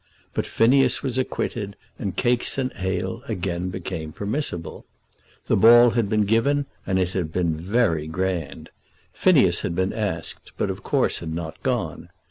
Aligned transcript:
But 0.33 0.47
Phineas 0.47 1.03
was 1.03 1.19
acquitted, 1.19 1.75
and 1.99 2.15
cakes 2.15 2.57
and 2.57 2.73
ale 2.79 3.21
again 3.27 3.69
became 3.69 4.11
permissible. 4.11 4.83
The 5.45 5.55
ball 5.55 5.91
had 5.91 6.09
been 6.09 6.25
given, 6.25 6.65
and 6.87 6.97
had 6.97 7.31
been 7.31 7.55
very 7.55 8.07
grand. 8.07 8.71
Phineas 9.13 9.59
had 9.61 9.75
been 9.75 9.93
asked, 9.93 10.53
but 10.57 10.71
of 10.71 10.81
course 10.81 11.19
had 11.19 11.35
not 11.35 11.61
gone. 11.61 12.09